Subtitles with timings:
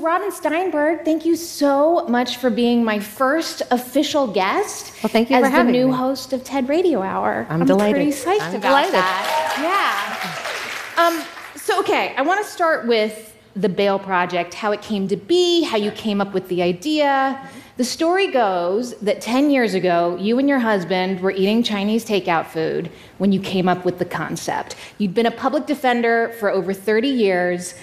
[0.00, 4.94] So, Robin Steinberg, thank you so much for being my first official guest.
[5.02, 5.94] Well, thank you as for having the new me.
[5.94, 7.46] host of TED Radio Hour.
[7.50, 7.96] I'm delighted.
[7.96, 8.94] pretty psyched I'm pretty psyched about delighted.
[8.94, 10.94] that.
[10.96, 11.04] Yeah.
[11.04, 11.22] Um,
[11.54, 15.64] so, okay, I want to start with the Bail Project, how it came to be,
[15.64, 17.38] how you came up with the idea.
[17.76, 22.46] The story goes that 10 years ago, you and your husband were eating Chinese takeout
[22.46, 24.76] food when you came up with the concept.
[24.96, 27.74] You'd been a public defender for over 30 years,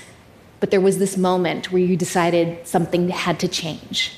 [0.60, 4.14] but there was this moment where you decided something had to change.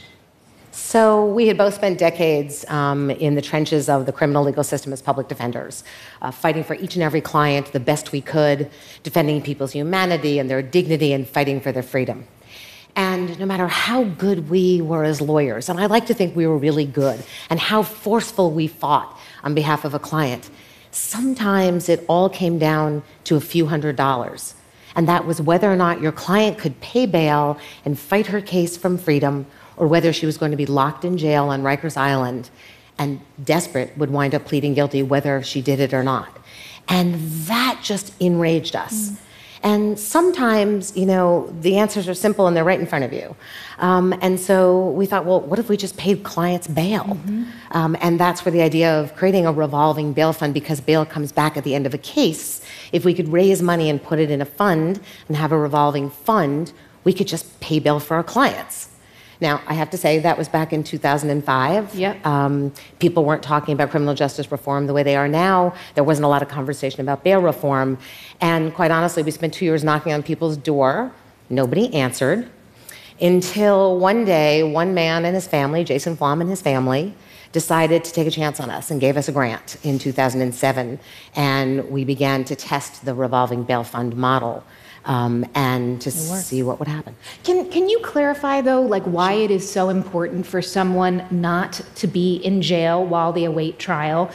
[0.72, 4.92] So we had both spent decades um, in the trenches of the criminal legal system
[4.92, 5.84] as public defenders,
[6.22, 8.72] uh, fighting for each and every client the best we could,
[9.04, 12.26] defending people's humanity and their dignity, and fighting for their freedom.
[12.96, 16.48] And no matter how good we were as lawyers, and I like to think we
[16.48, 20.50] were really good, and how forceful we fought on behalf of a client,
[20.92, 24.56] sometimes it all came down to a few hundred dollars.
[25.00, 28.76] And that was whether or not your client could pay bail and fight her case
[28.76, 29.46] from freedom,
[29.78, 32.50] or whether she was going to be locked in jail on Rikers Island
[32.98, 36.38] and desperate would wind up pleading guilty whether she did it or not.
[36.90, 37.16] And
[37.46, 39.12] that just enraged us.
[39.12, 39.18] Mm.
[39.62, 43.36] And sometimes, you know, the answers are simple and they're right in front of you.
[43.80, 47.18] Um, and so we thought, well, what if we just paid clients bail?
[47.72, 51.32] Um, and that's where the idea of creating a revolving bail fund, because bail comes
[51.32, 52.62] back at the end of a case.
[52.92, 56.10] If we could raise money and put it in a fund and have a revolving
[56.10, 56.74] fund,
[57.04, 58.89] we could just pay bail for our clients.
[59.42, 61.96] Now, I have to say that was back in 2005.
[61.96, 62.26] Yep.
[62.26, 65.74] Um, people weren't talking about criminal justice reform the way they are now.
[65.96, 67.98] There wasn't a lot of conversation about bail reform.
[68.42, 71.14] And quite honestly, we spent two years knocking on people's door.
[71.50, 72.50] Nobody answered
[73.22, 77.14] until one day, one man and his family, Jason Flom and his family,
[77.52, 81.00] decided to take a chance on us and gave us a grant in 2007.
[81.36, 84.64] And we began to test the revolving bail fund model
[85.10, 87.16] um, and to see what would happen.
[87.44, 92.08] Can, can you clarify, though, like why it is so important for someone not to
[92.08, 94.32] be in jail while they await trial?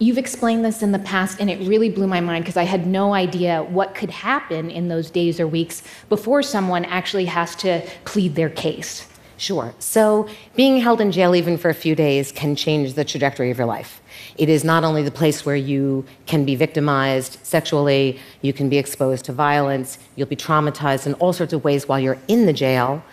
[0.00, 2.84] You've explained this in the past, and it really blew my mind because I had
[2.84, 7.88] no idea what could happen in those days or weeks before someone actually has to
[8.04, 9.06] plead their case.
[9.38, 9.72] Sure.
[9.78, 13.58] So, being held in jail even for a few days can change the trajectory of
[13.58, 14.02] your life.
[14.36, 18.78] It is not only the place where you can be victimized sexually, you can be
[18.78, 22.52] exposed to violence, you'll be traumatized in all sorts of ways while you're in the
[22.52, 23.04] jail.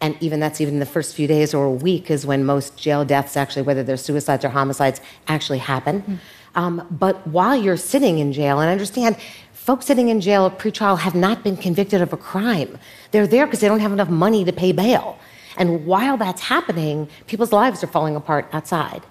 [0.00, 3.04] And even that's even the first few days or a week is when most jail
[3.04, 6.20] deaths actually, whether they're suicides or homicides, actually happen.
[6.54, 9.16] Um, but while you're sitting in jail, and understand,
[9.52, 12.78] folks sitting in jail at pretrial have not been convicted of a crime.
[13.10, 15.18] They're there because they don't have enough money to pay bail.
[15.58, 19.02] And while that's happening, people's lives are falling apart outside.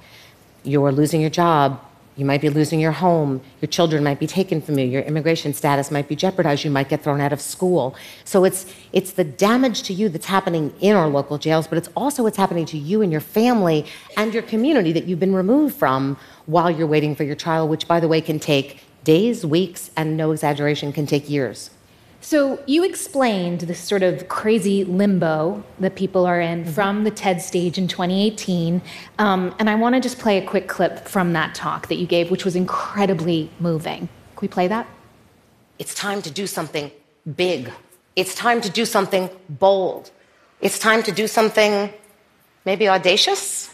[0.64, 1.80] You're losing your job.
[2.16, 3.42] You might be losing your home.
[3.62, 4.86] Your children might be taken from you.
[4.86, 6.64] Your immigration status might be jeopardized.
[6.64, 7.96] You might get thrown out of school.
[8.24, 11.90] So it's, it's the damage to you that's happening in our local jails, but it's
[11.96, 15.76] also what's happening to you and your family and your community that you've been removed
[15.76, 19.92] from while you're waiting for your trial, which, by the way, can take days, weeks,
[19.96, 21.70] and no exaggeration, can take years.
[22.30, 27.42] So, you explained this sort of crazy limbo that people are in from the TED
[27.42, 28.82] stage in 2018.
[29.18, 32.06] Um, and I want to just play a quick clip from that talk that you
[32.06, 34.10] gave, which was incredibly moving.
[34.36, 34.86] Can we play that?
[35.80, 36.92] It's time to do something
[37.38, 37.72] big.
[38.18, 40.12] It's time to do something bold.
[40.60, 41.94] It's time to do something
[42.66, 43.74] maybe audacious.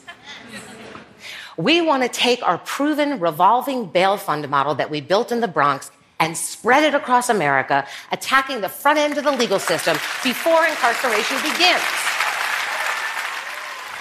[1.58, 5.48] We want to take our proven revolving bail fund model that we built in the
[5.48, 5.90] Bronx
[6.20, 11.38] and spread it across America, attacking the front end of the legal system before incarceration
[11.42, 11.82] begins.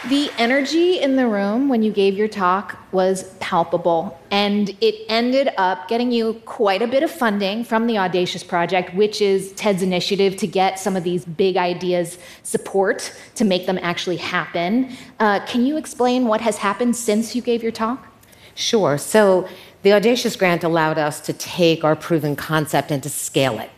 [0.08, 5.50] The energy in the room when you gave your talk was palpable, and it ended
[5.56, 9.80] up getting you quite a bit of funding from the Audacious Project, which is TED's
[9.80, 14.90] initiative to get some of these big ideas support to make them actually happen.
[15.20, 18.08] Uh, can you explain what has happened since you gave your talk?
[18.56, 18.98] Sure.
[18.98, 19.48] So
[19.82, 23.70] the Audacious Grant allowed us to take our proven concept and to scale it.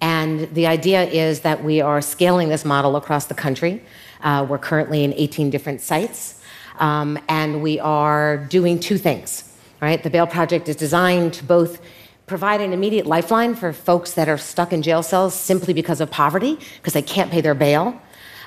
[0.00, 3.82] And the idea is that we are scaling this model across the country.
[4.22, 6.42] Uh, we're currently in 18 different sites,
[6.78, 9.44] um, and we are doing two things.
[9.80, 10.02] Right?
[10.02, 11.80] The Bail Project is designed to both
[12.26, 16.10] provide an immediate lifeline for folks that are stuck in jail cells simply because of
[16.10, 18.00] poverty, because they can't pay their bail.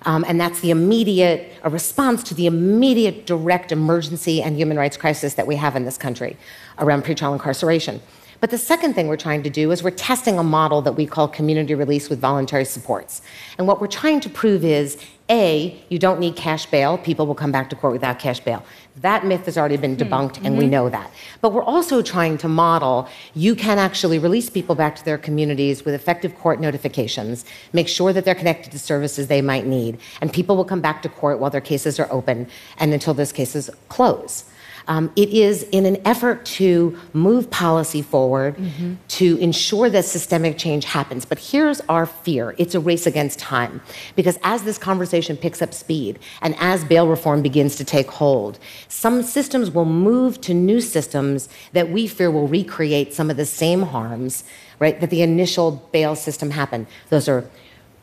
[0.06, 4.98] Um, and that's the immediate a response to the immediate direct emergency and human rights
[4.98, 6.38] crisis that we have in this country
[6.78, 8.02] around pretrial incarceration.
[8.40, 11.06] But the second thing we're trying to do is we're testing a model that we
[11.06, 13.22] call community release with voluntary supports.
[13.58, 14.98] And what we're trying to prove is
[15.30, 18.64] A, you don't need cash bail, people will come back to court without cash bail.
[19.02, 20.46] That myth has already been debunked, mm-hmm.
[20.46, 20.72] and we mm-hmm.
[20.72, 21.12] know that.
[21.42, 25.84] But we're also trying to model you can actually release people back to their communities
[25.84, 30.32] with effective court notifications, make sure that they're connected to services they might need, and
[30.32, 32.48] people will come back to court while their cases are open
[32.78, 34.46] and until those cases close.
[34.88, 38.96] Um, it is in an effort to move policy forward mm-hmm.
[39.10, 41.26] to ensure that systemic change happens.
[41.26, 43.82] But here's our fear it's a race against time.
[44.16, 48.60] Because as this conversation picks up speed and as bail reform begins to take hold,
[48.88, 53.46] some systems will move to new systems that we fear will recreate some of the
[53.46, 54.44] same harms,
[54.80, 56.88] right, that the initial bail system happened.
[57.10, 57.50] Those are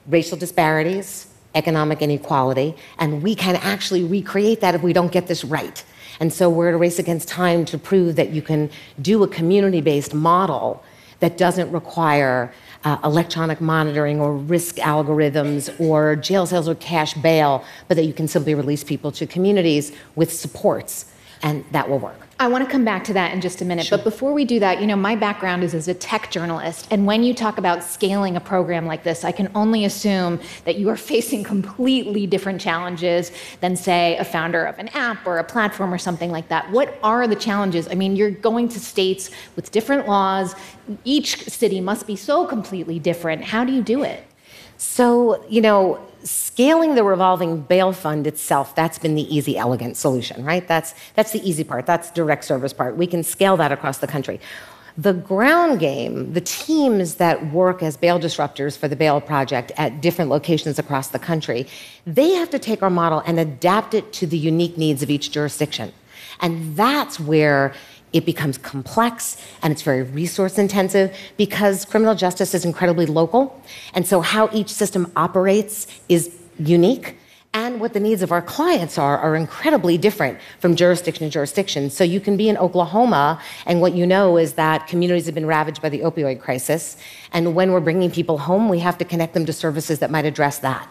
[0.06, 5.44] racial disparities, economic inequality, and we can actually recreate that if we don't get this
[5.44, 5.84] right.
[6.21, 8.71] And so we're at a race against time to prove that you can
[9.01, 10.83] do a community based model
[11.21, 12.53] that doesn't require
[12.85, 18.13] uh, electronic monitoring or risk algorithms or jail cells or cash bail, but that you
[18.13, 22.25] can simply release people to communities with supports, and that will work.
[22.38, 23.87] I want to come back to that in just a minute.
[23.87, 23.97] Sure.
[23.97, 26.87] But before we do that, you know, my background is as a tech journalist.
[26.91, 30.77] And when you talk about scaling a program like this, I can only assume that
[30.77, 35.44] you are facing completely different challenges than, say, a founder of an app or a
[35.44, 36.71] platform or something like that.
[36.71, 37.88] What are the challenges?
[37.88, 40.55] I mean, you're going to states with different laws.
[41.05, 43.44] Each city must be so completely different.
[43.44, 44.27] How do you do it?
[44.78, 50.44] So, you know, scaling the revolving bail fund itself, that's been the easy, elegant solution,
[50.44, 50.67] right?
[50.67, 51.87] That's, that's the easy part.
[51.87, 52.96] That's direct service part.
[52.96, 54.40] We can scale that across the country.
[54.99, 60.00] The ground game, the teams that work as bail disruptors for the bail project at
[60.00, 61.67] different locations across the country,
[62.06, 65.31] they have to take our model and adapt it to the unique needs of each
[65.31, 65.93] jurisdiction.
[66.40, 67.75] And that's where
[68.12, 73.61] it becomes complex and it's very resource intensive because criminal justice is incredibly local.
[73.94, 77.17] And so, how each system operates is unique.
[77.55, 81.88] And what the needs of our clients are are incredibly different from jurisdiction to jurisdiction.
[81.88, 85.47] So you can be in Oklahoma, and what you know is that communities have been
[85.47, 86.99] ravaged by the opioid crisis.
[87.32, 90.26] And when we're bringing people home, we have to connect them to services that might
[90.26, 90.87] address that.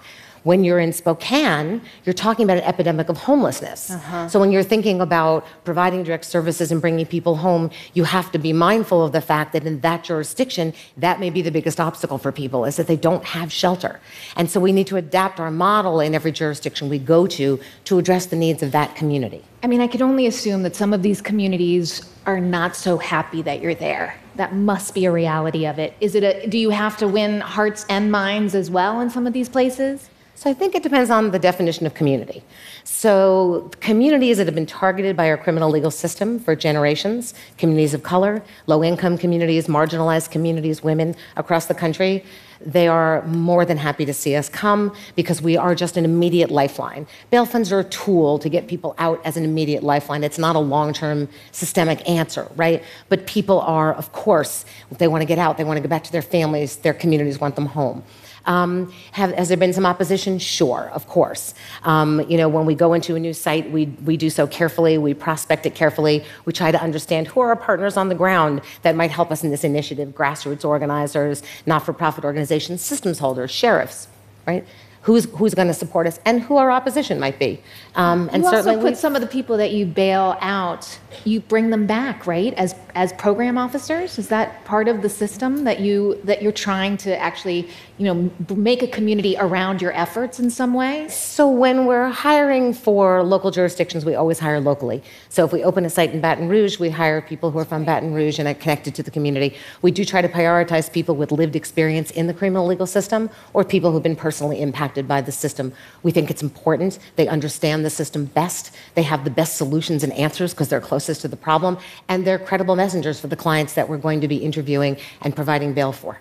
[0.46, 3.90] When you're in Spokane, you're talking about an epidemic of homelessness.
[3.90, 4.30] Uh-huh.
[4.30, 8.38] So when you're thinking about providing direct services and bringing people home, you have to
[8.38, 12.20] be mindful of the fact that in that jurisdiction, that may be the biggest obstacle
[12.20, 14.00] for people is that they don't have shelter.
[14.36, 17.98] And so we need to adapt our model in every jurisdiction we go to to
[17.98, 19.44] address the needs of that community.
[19.64, 23.42] I mean, I can only assume that some of these communities are not so happy
[23.42, 24.16] that you're there.
[24.36, 25.96] That must be a reality of it.
[26.02, 29.26] Is it a do you have to win hearts and minds as well in some
[29.26, 30.12] of these places?
[30.38, 32.44] So I think it depends on the definition of community.
[32.84, 38.04] So communities that have been targeted by our criminal legal system for generations, communities of
[38.04, 42.26] color, low-income communities, marginalized communities, women across the country,
[42.60, 46.52] they are more than happy to see us come because we are just an immediate
[46.52, 47.08] lifeline.
[47.32, 50.24] Bail funds are a tool to get people out as an immediate lifeline.
[50.24, 52.84] It's not a long term systemic answer, right?
[53.08, 54.66] But people are, of course,
[54.98, 57.40] they want to get out, they want to go back to their families, their communities
[57.40, 58.04] want them home.
[58.46, 60.40] Um, have, has there been some opposition?
[60.40, 61.54] Sure, of course.
[61.84, 64.98] Um, you know, when we go into a new site, we, we do so carefully,
[64.98, 68.62] we prospect it carefully, we try to understand who are our partners on the ground
[68.84, 73.52] that might help us in this initiative grassroots organizers, not for profit organizations, systems holders,
[73.52, 74.08] sheriffs,
[74.46, 74.66] right?
[75.06, 77.62] who's, who's going to support us and who our opposition might be.
[77.94, 81.42] Um, and you certainly also put some of the people that you bail out, you
[81.42, 82.54] bring them back, right?
[82.56, 86.98] As as program officers, is that part of the system that you that you're trying
[86.98, 91.08] to actually, you know, make a community around your efforts in some way?
[91.10, 95.04] So when we're hiring for local jurisdictions, we always hire locally.
[95.30, 97.86] So if we open a site in Baton Rouge, we hire people who are from
[97.86, 99.56] Baton Rouge and are connected to the community.
[99.82, 103.64] We do try to prioritize people with lived experience in the criminal legal system or
[103.64, 105.74] people who've been personally impacted impacted by the system.
[106.04, 107.00] We think it's important.
[107.16, 108.72] They understand the system best.
[108.96, 111.78] They have the best solutions and answers because they're closest to the problem.
[112.08, 115.74] And they're credible messengers for the clients that we're going to be interviewing and providing
[115.74, 116.20] bail for.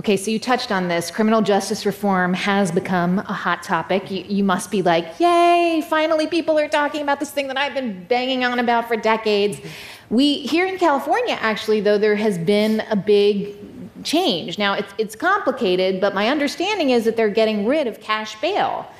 [0.00, 1.10] Okay, so you touched on this.
[1.10, 4.10] Criminal justice reform has become a hot topic.
[4.10, 7.74] You, you, must be like, yay, finally people are talking about this thing that I've
[7.74, 9.60] been banging on about for decades.
[10.08, 13.54] We, here in California, actually, though, there has been a big
[14.02, 14.56] change.
[14.56, 18.90] Now, it's, it's complicated, but my understanding is that they're getting rid of cash bail.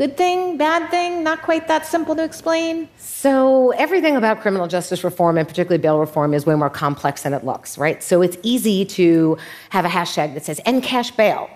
[0.00, 2.88] Good thing, bad thing, not quite that simple to explain?
[2.96, 7.34] So, everything about criminal justice reform, and particularly bail reform, is way more complex than
[7.34, 8.02] it looks, right?
[8.02, 9.36] So, it's easy to
[9.68, 11.50] have a hashtag that says end cash bail.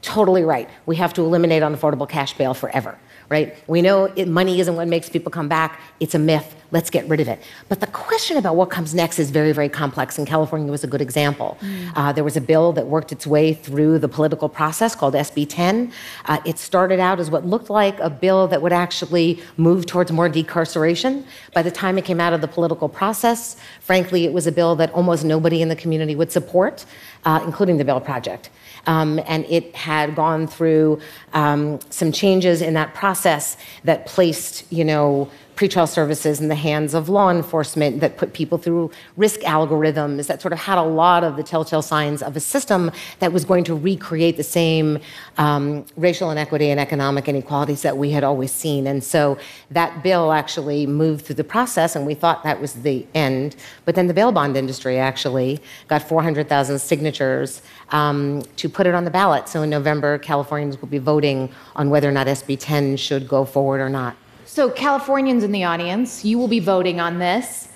[0.00, 0.70] Totally right.
[0.86, 2.96] We have to eliminate unaffordable cash bail forever,
[3.30, 3.56] right?
[3.66, 7.08] We know it, money isn't what makes people come back, it's a myth let's get
[7.08, 7.42] rid of it.
[7.68, 10.86] But the question about what comes next is very, very complex, and California was a
[10.86, 11.56] good example.
[11.60, 11.92] Mm.
[11.96, 15.46] Uh, there was a bill that worked its way through the political process called SB
[15.48, 15.92] 10.
[16.26, 20.12] Uh, it started out as what looked like a bill that would actually move towards
[20.12, 21.24] more decarceration.
[21.54, 24.76] By the time it came out of the political process, frankly, it was a bill
[24.76, 26.84] that almost nobody in the community would support,
[27.24, 28.50] uh, including the Bail Project.
[28.86, 31.00] Um, and it had gone through
[31.34, 36.94] um, some changes in that process that placed, you know, pretrial services in the hands
[36.94, 41.24] of law enforcement that put people through risk algorithms that sort of had a lot
[41.24, 45.00] of the telltale signs of a system that was going to recreate the same
[45.36, 48.86] um, racial inequity and economic inequalities that we had always seen.
[48.86, 49.36] And so
[49.72, 53.56] that bill actually moved through the process, and we thought that was the end.
[53.84, 59.04] But then the bail bond industry actually got 400,000 signatures um, to put it on
[59.04, 59.48] the ballot.
[59.48, 63.44] So in November, Californians will be voting on whether or not SB 10 should go
[63.44, 64.14] forward or not.
[64.48, 67.68] So, Californians in the audience, you will be voting on this.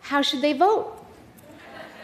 [0.00, 0.92] How should they vote?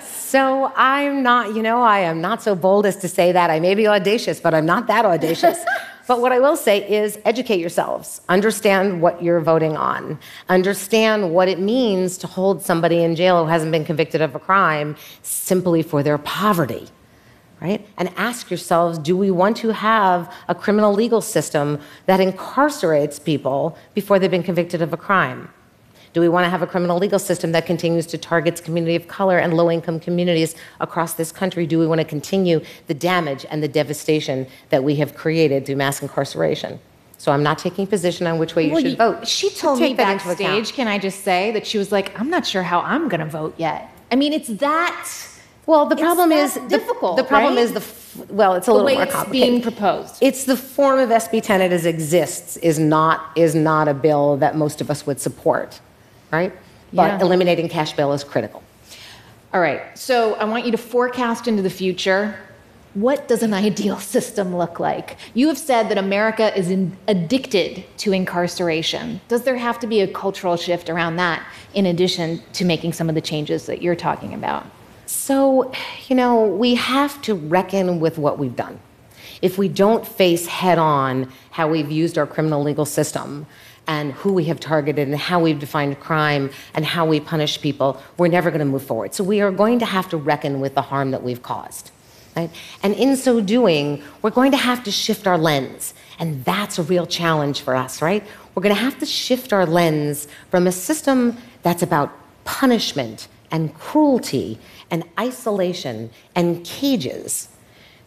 [0.00, 3.50] So, I'm not, you know, I am not so bold as to say that.
[3.50, 5.58] I may be audacious, but I'm not that audacious.
[6.06, 8.22] But what I will say is educate yourselves.
[8.30, 10.18] Understand what you're voting on.
[10.48, 14.38] Understand what it means to hold somebody in jail who hasn't been convicted of a
[14.38, 16.88] crime simply for their poverty
[17.60, 17.86] right?
[17.96, 23.76] And ask yourselves do we want to have a criminal legal system that incarcerates people
[23.94, 25.50] before they've been convicted of a crime?
[26.12, 29.08] Do we want to have a criminal legal system that continues to target community of
[29.08, 31.66] color and low income communities across this country?
[31.66, 35.76] Do we want to continue the damage and the devastation that we have created through
[35.76, 36.80] mass incarceration?
[37.18, 39.28] So I'm not taking position on which way you well, should vote.
[39.28, 42.62] She told me backstage, can I just say, that she was like, I'm not sure
[42.62, 43.90] how I'm going to vote yet.
[44.10, 45.10] I mean, it's that
[45.68, 47.18] well, the problem is difficult.
[47.18, 47.62] The, the problem right?
[47.62, 49.36] is the well, it's a the little more complicated.
[49.36, 50.16] It's being proposed.
[50.22, 54.56] It's the form of SB 10 as exists is not is not a bill that
[54.56, 55.78] most of us would support,
[56.32, 56.54] right?
[56.94, 57.20] But yeah.
[57.20, 58.62] eliminating cash bail is critical.
[59.52, 59.82] All right.
[59.94, 62.34] So I want you to forecast into the future.
[62.94, 65.18] What does an ideal system look like?
[65.34, 69.20] You have said that America is in, addicted to incarceration.
[69.28, 73.10] Does there have to be a cultural shift around that in addition to making some
[73.10, 74.66] of the changes that you're talking about?
[75.08, 75.72] So,
[76.08, 78.78] you know, we have to reckon with what we've done.
[79.40, 83.46] If we don't face head on how we've used our criminal legal system
[83.86, 87.98] and who we have targeted and how we've defined crime and how we punish people,
[88.18, 89.14] we're never going to move forward.
[89.14, 91.90] So we are going to have to reckon with the harm that we've caused.
[92.36, 92.50] Right?
[92.82, 95.94] And in so doing, we're going to have to shift our lens.
[96.18, 98.22] And that's a real challenge for us, right?
[98.54, 102.12] We're going to have to shift our lens from a system that's about
[102.44, 104.58] punishment and cruelty
[104.90, 107.48] and isolation and cages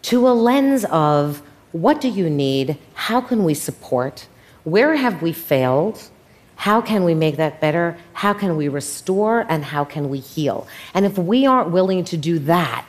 [0.03, 2.77] to a lens of what do you need?
[2.93, 4.27] How can we support?
[4.63, 6.09] Where have we failed?
[6.55, 7.97] How can we make that better?
[8.13, 9.45] How can we restore?
[9.49, 10.67] And how can we heal?
[10.93, 12.85] And if we aren't willing to do that,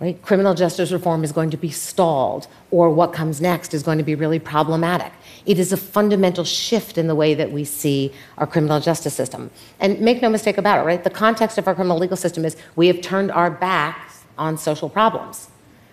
[0.00, 3.98] right, criminal justice reform is going to be stalled, or what comes next is going
[3.98, 5.12] to be really problematic.
[5.46, 9.50] It is a fundamental shift in the way that we see our criminal justice system.
[9.78, 11.04] And make no mistake about it, right?
[11.04, 14.88] The context of our criminal legal system is we have turned our backs on social
[14.88, 15.48] problems,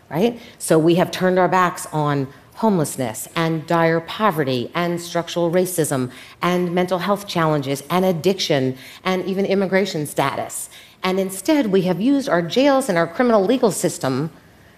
[0.09, 0.39] right?
[0.57, 6.11] So we have turned our backs on homelessness and dire poverty and structural racism
[6.41, 10.69] and mental health challenges and addiction and even immigration status.
[11.03, 14.31] And instead, we have used our jails and our criminal legal system,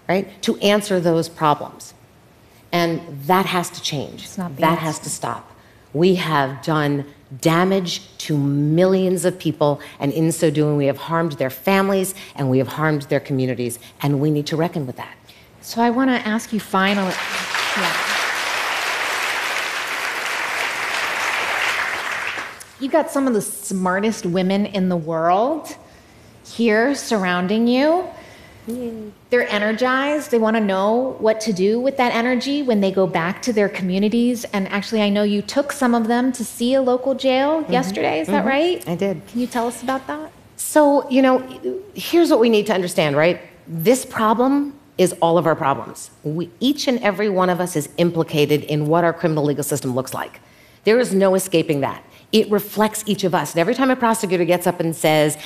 [0.07, 1.93] right, to answer those problems.
[2.71, 4.35] And that has to change.
[4.35, 5.51] that has to stop.
[5.93, 7.05] We have done
[7.41, 12.49] damage to millions of people, and in so doing, we have harmed their families and
[12.49, 15.15] we have harmed their communities, and we need to reckon with that.
[15.61, 17.13] So I want to ask you finally.
[17.77, 18.09] Yeah.
[22.79, 25.75] You've got some of the smartest women in the world
[26.53, 28.07] here surrounding you.
[29.29, 30.31] They're energized.
[30.31, 33.53] They want to know what to do with that energy when they go back to
[33.53, 34.45] their communities.
[34.45, 37.73] And actually, I know you took some of them to see a local jail mm-hmm.
[37.73, 38.19] yesterday.
[38.19, 38.37] Is mm-hmm.
[38.37, 38.87] that right?
[38.87, 39.25] I did.
[39.27, 40.31] Can you tell us about that?
[40.57, 41.39] So, you know,
[41.95, 43.41] here's what we need to understand, right?
[43.67, 46.11] This problem is all of our problems.
[46.23, 49.95] We, each and every one of us is implicated in what our criminal legal system
[49.95, 50.41] looks like.
[50.83, 52.03] There is no escaping that.
[52.31, 53.53] It reflects each of us.
[53.53, 55.37] And every time a prosecutor gets up and says,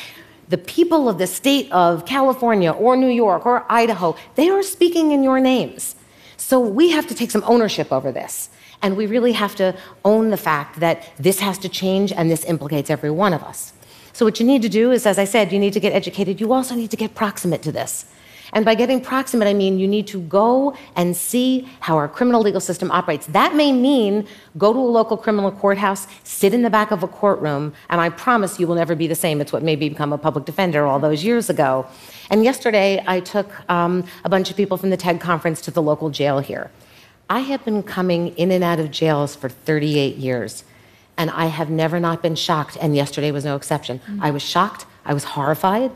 [0.50, 5.12] the people of the state of California or New York or Idaho, they are speaking
[5.12, 5.96] in your names.
[6.38, 8.50] So we have to take some ownership over this.
[8.82, 12.44] And we really have to own the fact that this has to change and this
[12.44, 13.72] implicates every one of us.
[14.12, 16.40] So, what you need to do is, as I said, you need to get educated.
[16.40, 18.06] You also need to get proximate to this.
[18.54, 22.42] And by getting proximate, I mean you need to go and see how our criminal
[22.42, 23.26] legal system operates.
[23.28, 27.08] That may mean go to a local criminal courthouse, sit in the back of a
[27.08, 29.42] courtroom, and I promise you will never be the same.
[29.42, 31.86] It's what made me become a public defender all those years ago.
[32.30, 35.82] And yesterday, I took um, a bunch of people from the TED conference to the
[35.82, 36.72] local jail here.
[37.30, 40.64] I have been coming in and out of jails for 38 years,
[41.18, 44.02] and I have never not been shocked, and yesterday was no exception.
[44.22, 45.92] I was shocked, I was horrified.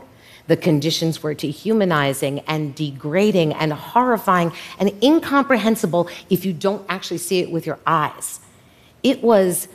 [0.48, 7.40] The conditions were dehumanizing and degrading and horrifying and incomprehensible if you don't actually see
[7.40, 8.40] it with your eyes.
[9.02, 9.68] It was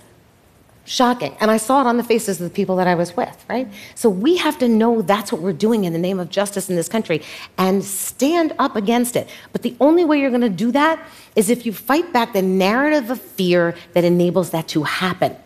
[0.86, 1.36] shocking.
[1.40, 3.68] And I saw it on the faces of the people that I was with, right?
[3.96, 6.76] So we have to know that's what we're doing in the name of justice in
[6.76, 7.22] this country
[7.58, 9.30] and stand up against it.
[9.54, 11.00] But the only way you're going to do that
[11.36, 15.38] is if you fight back the narrative of fear that enables that to happen.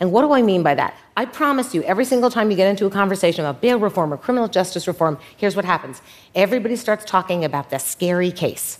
[0.00, 0.94] And what do I mean by that?
[1.16, 4.16] I promise you, every single time you get into a conversation about bail reform or
[4.16, 6.02] criminal justice reform, here's what happens
[6.34, 8.78] everybody starts talking about the scary case.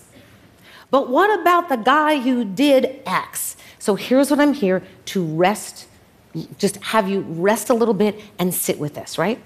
[0.91, 3.57] But what about the guy who did X?
[3.79, 5.87] So here's what I'm here to rest,
[6.59, 9.41] just have you rest a little bit and sit with this, right?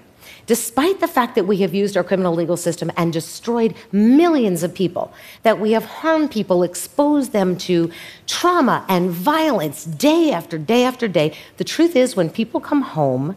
[0.50, 4.74] Despite the fact that we have used our criminal legal system and destroyed millions of
[4.74, 5.12] people,
[5.44, 7.88] that we have harmed people, exposed them to
[8.26, 13.36] trauma and violence day after day after day, the truth is, when people come home,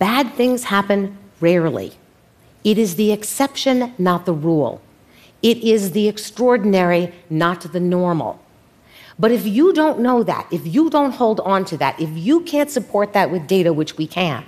[0.00, 1.92] bad things happen rarely.
[2.64, 4.82] It is the exception, not the rule.
[5.40, 8.40] It is the extraordinary, not the normal.
[9.20, 12.40] But if you don't know that, if you don't hold on to that, if you
[12.40, 14.44] can't support that with data, which we can,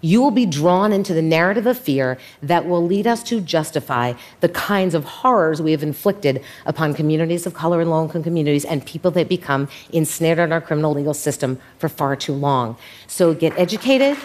[0.00, 4.14] you will be drawn into the narrative of fear that will lead us to justify
[4.40, 8.64] the kinds of horrors we have inflicted upon communities of color and low income communities
[8.64, 12.76] and people that become ensnared in our criminal legal system for far too long.
[13.06, 14.16] So get educated.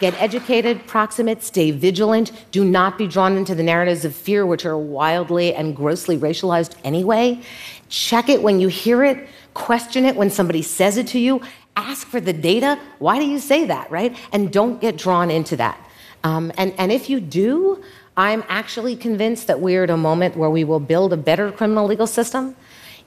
[0.00, 2.32] Get educated, proximate, stay vigilant.
[2.50, 6.74] Do not be drawn into the narratives of fear, which are wildly and grossly racialized
[6.84, 7.40] anyway.
[7.88, 11.40] Check it when you hear it, question it when somebody says it to you.
[11.76, 12.78] Ask for the data.
[12.98, 14.16] Why do you say that, right?
[14.32, 15.78] And don't get drawn into that.
[16.22, 17.82] Um, and, and if you do,
[18.16, 21.86] I'm actually convinced that we're at a moment where we will build a better criminal
[21.86, 22.54] legal system.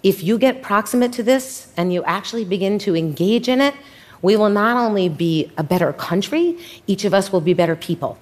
[0.04, 3.74] If you get proximate to this and you actually begin to engage in it,
[4.22, 8.18] we will not only be a better country, each of us will be better people.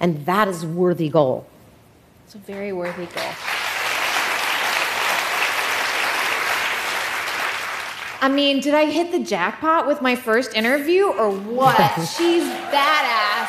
[0.00, 1.46] And that is a worthy goal.
[2.24, 3.32] It's a very worthy goal.
[8.22, 11.76] I mean, did I hit the jackpot with my first interview or what?
[12.16, 13.48] She's badass.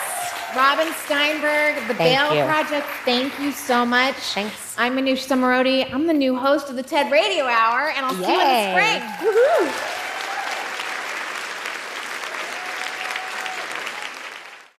[0.56, 2.44] Robin Steinberg, the Thank Bail you.
[2.46, 4.16] Project, thank you so much.
[4.16, 4.76] Thanks.
[4.76, 5.92] I'm Manoush Zomorodi.
[5.94, 8.44] I'm the new host of the TED Radio Hour, and I'll see you in the
[8.46, 8.72] Yay.
[8.72, 9.32] spring.
[9.32, 10.03] Woohoo!